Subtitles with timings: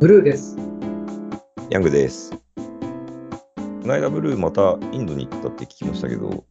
[0.00, 0.56] ブルーです。
[1.68, 2.30] ヤングです。
[2.32, 2.62] こ
[3.84, 6.42] の間ブルーまたインドに行ったって聞きましたけど、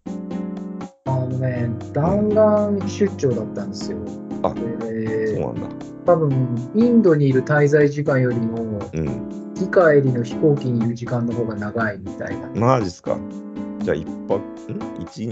[1.06, 3.98] あのね、弾丸出張だったんですよ。
[4.44, 5.86] あでそうなんだ。
[6.06, 9.06] 多分、インドにいる滞在時間よりも、うん。
[9.08, 12.50] 行き帰りの飛行機にいる時間の方が長いみたいな。
[12.50, 13.18] マジっすか。
[13.80, 14.42] じゃあ一泊、
[14.72, 15.02] ん？
[15.02, 15.32] 一ん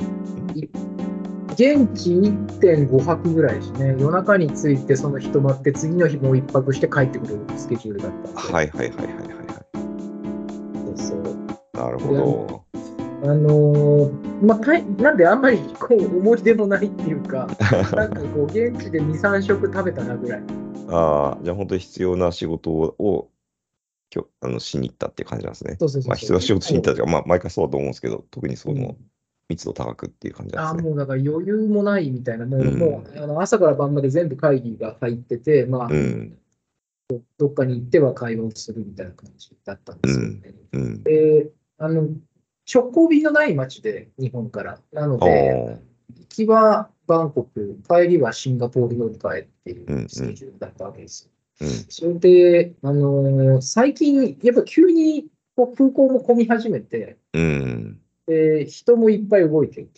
[1.57, 3.95] 現地1.5泊ぐらいですね。
[3.97, 8.39] 夜中に着いて、その日泊まって、次の日もう1泊して帰ってくるスケジュールだった。
[8.39, 9.33] はいはいはいはいはいは
[10.93, 10.95] い。
[10.95, 11.35] そうそう
[11.73, 12.63] なるほど。
[13.23, 17.47] あのーまあ、たいなんであんまりこう思い出もないっていうか、
[17.95, 20.43] なんかこう、現地で2、3食食べたなぐらい。
[20.89, 23.31] ああ、じゃあ本当に必要な仕事を
[24.13, 25.77] 今日あのしに行ったっていう感じなんですね。
[25.79, 28.97] そうそうそうそうまあ必要な仕事しに行ったっていうか、まあ毎回そうだと思うんですけど、特にそのうん
[29.49, 30.81] 密度高くっていう感じですね。
[30.81, 36.37] もうだから余裕もないみたいな、もう,、うんもうあの朝から晩まで全部会議が入ってて、まあ、うん。
[37.37, 40.53] どっかに行っては会話をするみたいな感じだったんですよね。
[40.73, 41.03] うん。
[41.03, 42.09] であの
[42.73, 44.81] 直行便のない街で、日本から。
[44.91, 45.79] なのあで、あ。
[46.19, 51.65] 行きはバンコク、帰りはシンガポール乗り換えっていうスケジュールだったわけですよ。
[51.65, 51.69] うん。
[51.87, 58.01] それで、あの最近、やっぱ急にこう空港も混み始めて、うん。
[58.27, 59.89] で、人もいっぱい動いてる。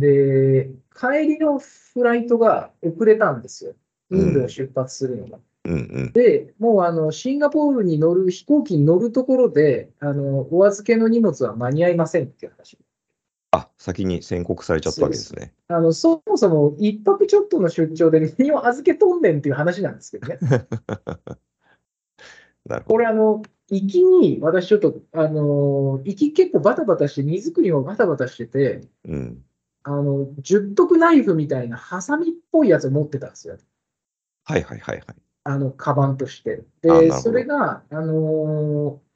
[0.00, 3.74] で、帰りのフライトが遅れたんですよ。
[4.10, 5.38] インドを出発するのが。
[5.64, 6.12] うんうん。
[6.12, 12.78] で、もうあのシンガポールに乗る飛行機に乗るところで、あのお預けの荷物は間に合いませんっていう話。
[13.50, 15.52] あ、先に宣告されちゃったわけですね。
[15.68, 20.38] あのそもそも一泊ちょっとの出張で何を預けとんねんっていう話なんですけどね。
[22.66, 22.94] なるほど。
[22.94, 29.44] これあの、行きに私ちょっと、あの行き結構バタバタして、荷造りもバタバタしてて、うん。
[29.84, 33.56] あの、十徳ナイフみたいなハサミっぽいやつを持ってたんですよ。
[34.44, 35.06] はいはいはいはい。
[35.44, 36.64] あの、カバンとして。
[36.82, 39.08] で、それが、あのー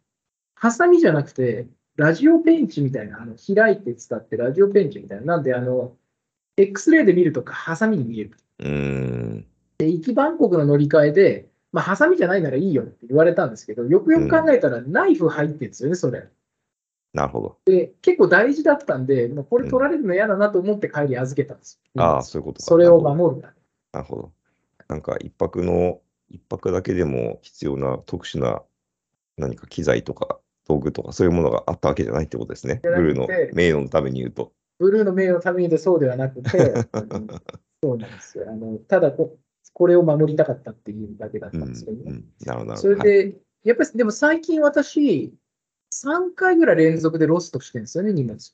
[0.63, 5.25] ハサミじゃなくて、ラジオペンチみたいな、あの開いて使ってラジオペンチみたいな。
[5.25, 5.97] なんで、あの、
[6.57, 8.31] X レイで見るとハサミに見える。
[8.61, 9.47] うーん。
[9.79, 16.29] で、行きバンコクの乗り換えで、まあ、ハサミじゃないならいいよって言われたんですけど、よくよく考えたらナイフ入ってるんですよね、それ。
[17.15, 17.59] なるほど。
[17.65, 22.03] で、結構大事だったんで、もうこれ取られるの嫌だなと思って帰り預けたんですよ。
[22.03, 22.67] ああ、そういうことか。
[22.67, 23.55] それを守るため
[23.93, 24.33] なるほど。
[24.89, 28.63] なんか一泊の、一泊だけでも必要な特殊な
[29.37, 32.81] 何か機材とか道具とかそういうものがあったわけじゃないってことですね。
[32.83, 34.53] ブルーの名誉のために言うと。
[34.79, 36.75] ブルーの名誉のためにでそうではなくて、
[37.83, 38.47] そうなんですよ。
[38.49, 39.37] あのただこ、
[39.73, 42.03] これを守りたかったっていうだけだったうんんですけどね。
[42.07, 42.89] うん、なるほど、そ。
[42.89, 45.33] れで、やっぱり、でも最近私、
[45.93, 48.53] 3回ぐらい連続でロストしてるんですよね、荷物。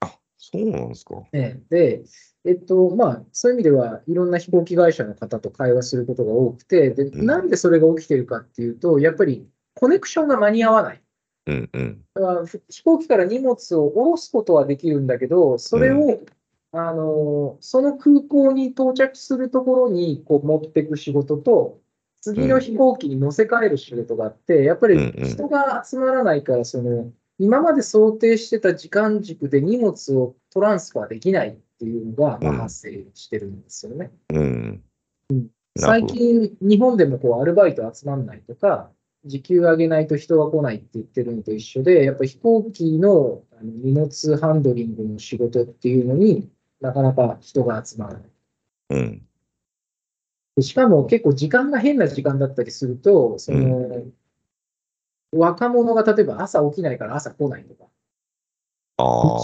[0.00, 1.22] あ、そうなんですか。
[1.32, 2.02] ね、で、
[2.44, 11.02] えっと、まあ、そういう意味では、いろんな飛行機会社の方と会話することが多くて、で、うんなんでそれが起きてるかっていうと、やっぱりコネクションが間に合わない。
[11.46, 12.04] うんうん。
[12.68, 16.20] 飛行機から荷物を下ろすことはできるんだけど、それを、
[16.72, 21.80] あのその空港に到着するところにこう持っていく仕事と、
[22.20, 34.10] 次の飛行機に乗せ替える仕事があって、やっぱり人が集まらないから、その今まで想定してた時間軸で荷物をトランスファーできないっていうのが、発生してるんですよね。
[34.34, 34.82] うん。
[35.74, 36.06] な最。
[36.06, 38.90] 近、日本でもこうアルバイト集まんないとか、
[39.24, 48.30] 時給上げないと人が来ないって言ってるのと一緒で、やっぱり飛行機の荷物ハンドリングの仕事っていうのになかなか人が集まらない。
[48.90, 49.28] うん。
[50.56, 54.06] でしかも結構時間が変な時間だったりすると、その、
[55.32, 57.89] 若者が例えば朝起きないから朝来ないとか、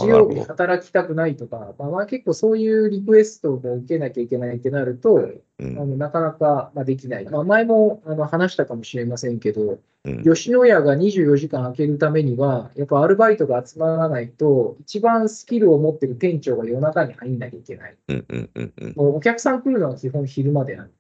[0.03, 0.41] 日曜日。
[0.41, 7.25] 働きたくないとか、まあ、まあ結構そういうリクエストを受けなきゃいけないってなると、うんあのなかなかまあできない。
[7.25, 17.97] まあ、前もあの話したかもしれませんけど、うん吉野家が24時間開けるためには、やっぱアルバイトが集まらないと、一番スキルを持ってる店長が夜中に入んなきゃいけない。
[18.09, 20.93] うんうんうんうんもうお客さん来るのは基本昼までなんで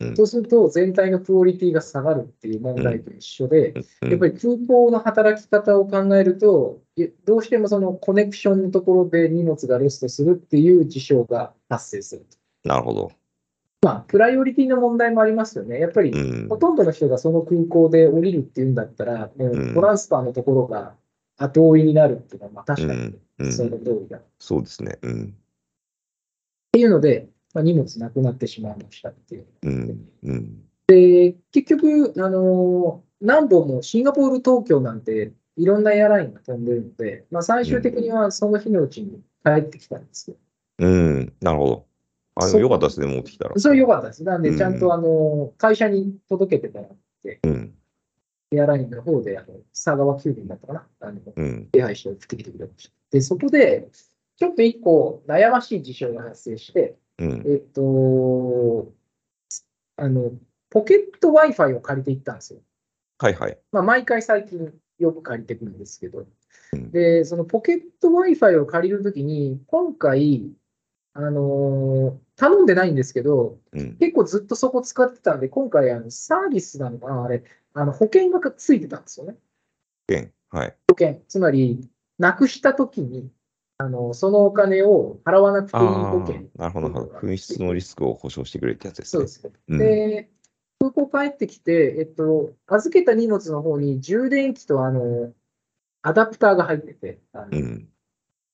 [0.00, 3.72] うんそうすると全体のクオリティが下がるっていう問題と一緒で、
[4.02, 4.10] うん。
[4.10, 6.82] やっぱり空港の働き方を考えると、
[7.24, 12.68] どうしてもそのコネクションのところで荷物がロストするっていう事象が発生すると。
[12.68, 13.12] なるほど。
[13.82, 15.78] まあ、プライオリティの問題もありますよね。
[15.78, 16.56] やっぱりうんほ。
[16.56, 20.94] とんどの人がその空港で降りるっていうんだったら、トランスファーのところが
[21.38, 24.18] 後追いになるっていうのは、まあ確かにうんうんその通りだ。
[24.18, 24.98] っそうですね。
[25.02, 25.34] うん。
[26.72, 29.46] ていうので、まあ、荷物なくなってしまいましたっていう。
[29.62, 30.08] うん。
[30.24, 30.62] うん。
[30.88, 40.36] で、結局、あの何本もシンガポール、東京なんていろんなエアラインが飛んでるので、まあ、最終的にはその日のうちに帰ってきたんですよ。
[40.80, 41.32] うん。
[41.40, 41.86] なるほど。
[42.34, 43.58] あ、でそうもよかったですね、持ってきたら。
[43.58, 44.22] それ良かったです。
[44.22, 47.74] なんで、うんちゃんとあの会社に届けてもらって、うん。
[48.52, 50.86] エアラインの方で、あの、佐川急便だったかな？
[51.00, 51.68] あの、うん。
[51.72, 52.92] 手配して送ってきてくれました。
[53.12, 53.88] で、そこで、
[54.38, 57.44] ちょっと一個悩ましい事象が発生して、うん。
[57.46, 58.92] えっと、
[59.96, 60.32] あの、
[60.70, 62.60] ポケット Wi-Fi を借りていったんですよ。
[63.18, 63.58] はいはい。
[63.72, 66.26] まあ、毎回最近よく借りてくるんですけど
[66.72, 66.90] うん。
[66.90, 70.52] で、そのポケット Wi-Fi を借りるときに、今回、
[71.14, 73.96] あのー頼んでないんですけど、うん。
[73.96, 77.42] 結構ずっとそこ使ってたんで、今回、あの、サービスなのかなあれ、
[77.72, 79.36] あの、保険がついてたんですよね。
[80.06, 80.76] 件はい。
[80.90, 81.22] 保険。
[81.26, 81.88] つまり、
[82.18, 83.30] なくしたときに、
[83.78, 86.48] あの、そのお金を払わなくていいあ保険。
[86.58, 87.18] あ、なるほど、なるほど。
[87.28, 89.18] 紛失のリスクを保証してくれるってやつですね。
[89.18, 89.52] そうですね。
[89.68, 90.30] うんで、
[90.78, 95.32] 空港帰ってきて、えっと、預けた荷物の方に充電器とあの、
[96.02, 97.88] アダプターが入ってて、うん。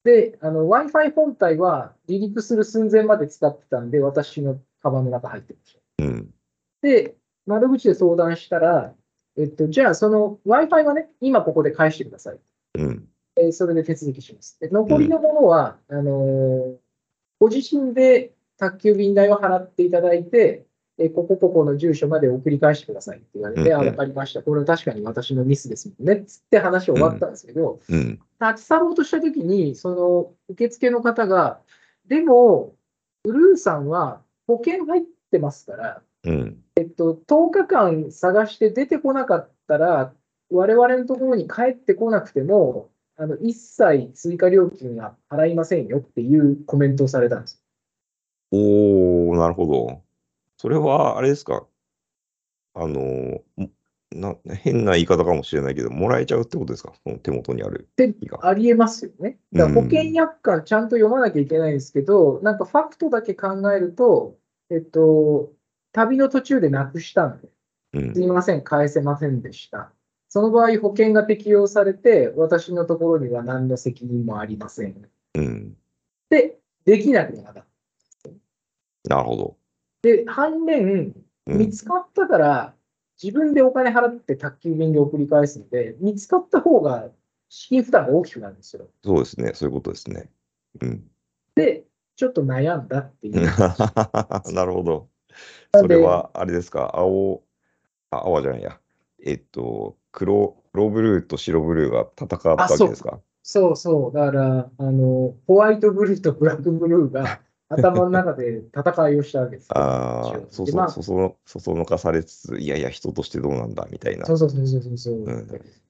[0.05, 6.05] で、あの、Wi-Fi 本体は離陸する寸前まで使ってたんで、私のカバンの中入ってました。
[6.05, 6.35] うん。
[6.81, 7.17] で、
[7.47, 8.95] 窓口で相談したら、
[9.37, 12.41] えっと、じゃあその Wi-Fi はね、今ここで返してください。
[12.75, 13.09] うん。
[13.43, 14.59] えーそれで手続きします。
[14.61, 16.75] で残りのものは、あのー
[17.41, 20.65] ご自身で宅急便代を払っていただいて、
[20.99, 24.43] えーここここの住所まで送り返してくださいって言われて、うんうんあ、わかりました。
[24.43, 26.25] これは確かに私のミスですもんね。
[26.25, 28.21] つって話終わったんですけど、うん。
[28.41, 31.61] 立ち去ろうとしたときに、その受付の方が、
[32.07, 32.75] でも、
[33.25, 36.63] ブルーさんは保険入ってますから、うん。
[36.77, 40.13] えっと、10日間探して出てこなかったら、
[40.51, 47.63] 我々のところに帰ってこなくても、あの一切追加料金は払いませんよっていうコメントをされたんです。
[48.51, 50.03] おー、なるほど。
[50.57, 51.67] それは、あれですか？
[52.75, 53.43] あの
[54.11, 56.93] な変な言い方かもしれないけど、もらえちゃうってことですか？
[57.05, 58.47] その手元にあるで日が。
[58.47, 59.39] ありえますよね。
[59.53, 64.37] だからうん保険約款ちゃんと読まなきゃいけないんですけど、なんかファクトだけ考えると、
[64.71, 65.53] えっと、
[65.93, 67.49] 旅の途中でなくしたんで、
[67.95, 68.21] うんす。
[68.21, 69.93] いません、返せませんでした。
[70.33, 75.07] その場合、保険が適用されて、私のところには何の責任もありません。
[75.35, 75.77] うん。
[76.31, 77.67] で、できなくなった。
[79.11, 79.57] なるほど。
[80.01, 81.15] で、反面、
[81.47, 82.75] うん見つかったから、
[83.23, 87.11] 自分でお金払って宅急便で送り返すので、見つかった方が
[87.51, 88.89] 資金負担が大きくなるんですよ。
[89.05, 89.53] そうですね。
[89.53, 90.31] そういうことですね。
[90.81, 91.05] うん。
[91.57, 91.85] で、
[92.17, 93.35] ちょっと悩んだっていう。
[94.55, 95.11] なるほど。
[95.75, 97.43] それは、あれですか、青、
[98.09, 98.81] あ、青じゃないや。
[99.23, 103.21] えっと、黒、黒ブルーと白ブルーが戦ったわけですか？
[103.43, 104.17] そうそう。
[104.17, 109.79] だから、あの、ホワイトブルーとブラックブルーが 頭の中で戦いをしたわけですよ。
[109.79, 114.35] ああ、そうそう、でまあそその、そそのかされつつ、いやいや、人としてどうなんだ、みたいなそ。
[114.35, 115.15] うそうそうそうそう。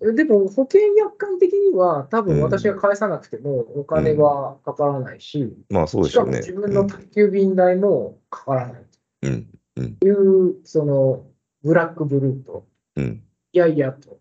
[0.00, 6.30] うんでも、保険約款的には、多分うん私が返さなくてもお金はかからないし、まあ、そうでししょうね。
[6.30, 8.82] かも自分の宅急便代もかからない
[9.24, 9.46] うん、
[9.76, 11.24] うん、という、その、
[11.64, 12.64] ブラックブルーと、
[12.96, 13.22] うん、
[13.52, 14.18] いやいやと、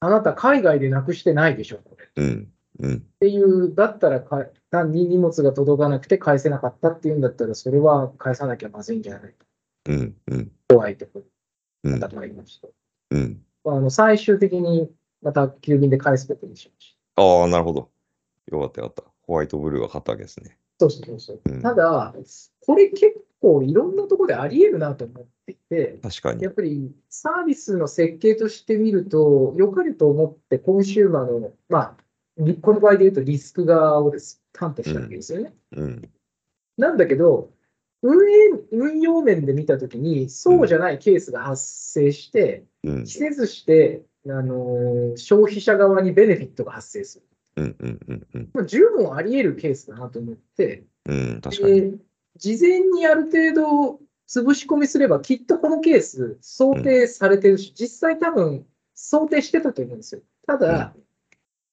[0.00, 2.04] あなた海外でなくしてないでしょ、これ。
[2.04, 9.46] っうん、うん、ていう、だったらか、単に荷物が届かなくて返せなかったっていうんだったら、それは返さなきゃまずいんじゃないか。
[9.86, 11.22] うん、うん、怖いとこ
[11.84, 12.68] うんろだと思いました。
[13.10, 13.44] うん。
[13.64, 14.90] あの最終的に
[15.22, 17.22] また急便で返すことにしました。
[17.22, 17.90] ああ、なるほど。
[18.50, 19.10] よかったよかった。
[19.22, 20.58] ホワイトブルーが勝ったわけですね。
[20.80, 21.40] そうそうそうそう。
[21.44, 22.14] うんただ、
[22.66, 26.50] これ結構いろんなところであり得るなと思っていて、確かにや。
[26.50, 31.96] っぱりサービスの設計として見ると、良かれと思ってコンシューマーの、まあ、
[32.38, 35.52] リこの場合で言うとリスク側をです担保したわけですよね。
[35.72, 36.10] うん、
[36.78, 37.50] なんだけど、
[38.02, 38.36] 運営、
[38.70, 47.26] 運用面で見たときに、そうじゃないケースが発生して、うん、着せずして、あのー消費者側にベネフィットが発生する。
[47.56, 51.98] うん、うん、うん、うん、まあ、十分あり得るケースだなと思って、うん、確かに。
[52.42, 60.22] で事前にある程度潰し込みすれば、きっとこのケース想定されてるし、実際多分想定してたと思うんですよ。
[60.46, 60.94] ただ、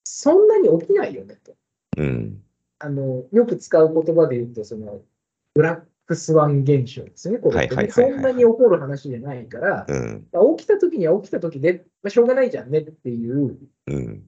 [0.03, 1.55] そんなに起きないよねと。
[1.97, 2.41] うん、
[2.79, 5.01] あのよく使う言葉で言うと、その
[5.53, 7.39] ブラックスワン現象ですよね。
[7.39, 9.87] これそんなに起こる話じゃないから、
[10.57, 13.57] 起きた時には起きた時で、まあ、しょうがないじゃんねっていう
[13.87, 14.23] うん、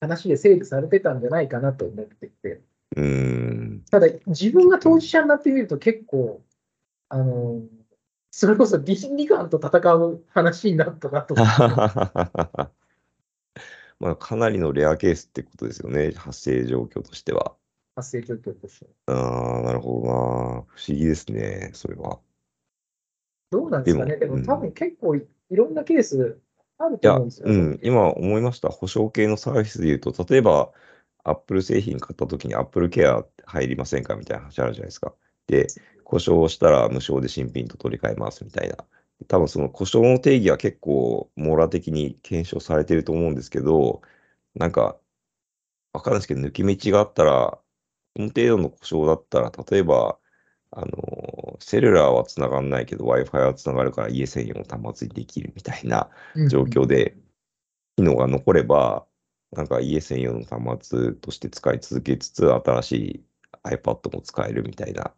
[0.00, 2.60] 話で整理されてたんじゃないかなと思っていて。
[2.94, 3.84] うん。
[3.90, 6.42] ただ、自分が当事者になってみると結構、
[7.08, 7.62] あの、
[8.30, 11.52] それこそ倫理観と戦う話になったなと思って。
[13.98, 17.56] まあ、かなりのレアケースってことですよね、発生状況としては。
[17.94, 18.86] 発生状況として。
[19.06, 20.12] ああ、なるほどな。
[20.12, 22.20] 不思議ですね、それは。
[23.50, 24.16] どうなんですかね。
[24.16, 26.38] でもでも多分結構いろんなケース
[26.78, 27.48] あると思うんですよ。
[27.48, 28.68] うん、今思いました。
[28.68, 30.72] 保証系のサービスで言うと、例えば、
[31.26, 35.12] アップル製品買ったときにアップルケア入りませんかみたいな話あるじゃないですか。
[35.48, 35.66] で、
[36.04, 38.76] 故障したら無償で新品と取り替えますみたいな。
[39.26, 44.02] 多分その故障の定義は結構網羅的に検証されてると思うんですけど、
[44.54, 44.96] なんか、
[45.92, 47.58] わかんないですけど、抜き道があったら、
[48.14, 50.18] この程度の故障だったら、例えば、
[50.70, 56.08] あの、セルラーは繋がんないけど、Wi-Fi は繋がるから家専用の端末にできるみたいな
[56.50, 57.16] 状況で、
[57.96, 59.06] 機能が残れば、
[59.56, 63.24] なんか家専用の端末として使い続けつつ、新しい
[63.64, 65.12] iPad も使えるみたいな、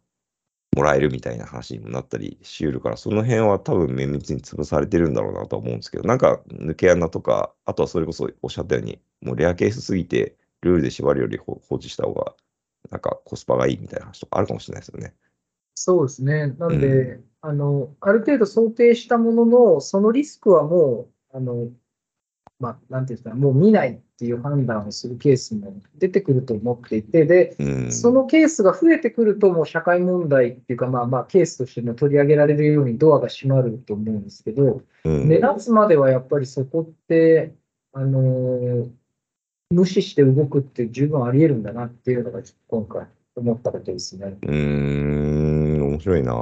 [0.75, 12.33] もらえるみたいな話にもなったりしうるから、その辺は多分綿密に潰されてるんだろうなとは思うんですけど、なんか抜け穴とか、あとはそれこそおっしゃったように、もうレアケースすぎて、ルールで縛るより放置した方が、
[12.91, 15.13] なんかコスパがいいみたいな話とかあるかもしれないですよね。
[15.75, 16.47] そうですね。
[16.47, 21.69] なんで、うん、あの、ある程度想定したものの、そのリスクはもう、あの、
[22.59, 37.53] まあ、なんていうんですか、もう見ないっていう判断をするケースも出てくると思っていて、で、うん、そのケースが増えてくると、もう社会問題っていうか、まあまあ、ケースとしても取り上げられるようにドアが閉まると思うんですけど、うん、目立つまではやっぱりそこって、
[37.93, 38.89] あのー、
[39.69, 44.35] 無視して動くって十分あり得るんだなっていうのが、今回思ったことですね。
[44.41, 46.33] うーん、面白いな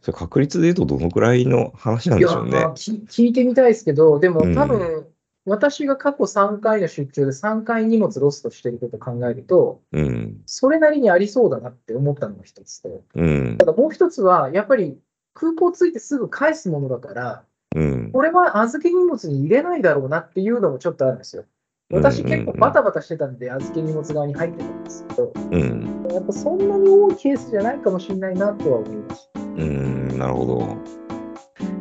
[0.00, 2.50] それ確率で言うとどのくらいの話なんでしょうね。
[2.50, 5.06] いや聞いてみたいですけど、でも多分、
[5.48, 14.98] 私が過去3回の出張で3回荷物ロストしてることを考えると、うん、それなりにありそうだなって思ったのが一つと、うん、ただもう一つは、やっぱり
[15.34, 21.44] 空港着いてすぐ返すものだから、うん、これは預け荷物に入れないだろうなっていうのもちょっとあるんですよ。
[21.90, 29.40] 私結構バタバタしてたんで、預け荷物側に入ってたんですけど、うん、やっぱそんなに多いケースじゃないかもしれないなとは思いました。
[29.40, 30.76] うん、なるほど。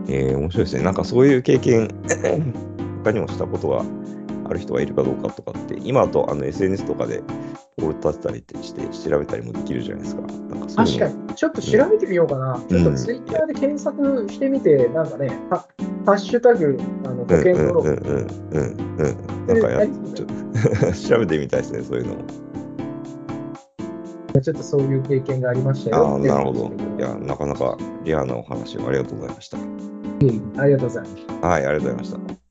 [0.08, 0.84] えー、面白いですね。
[0.84, 1.90] なんかそういう経験
[3.08, 3.86] 他にもしたことが
[4.50, 7.24] ある人がいるかどうかとかって、今だとあの SNS とかで
[7.78, 10.22] ポール立てたりして調べたりもできるじゃないですか。
[10.24, 12.56] なんか確かに、ちょっと調べてみようかな。
[12.56, 15.66] うん、ちょっとツイッターで検索してみて、なんかね、ハ
[16.06, 17.88] ッシュタグ、あの保険登録。
[17.88, 19.48] うんうんうんうん。
[19.48, 22.26] なんかや、ちょ 調べてみたいですね、そういうのも。
[24.42, 26.16] ちょっとそういう経験がありましたよ。
[26.16, 26.72] あなるほど。
[26.98, 29.58] いや、なかなかリアなお話をありがとうございました。
[30.58, 31.48] ありがとうございました。
[31.48, 32.47] はい、ありがとうございました。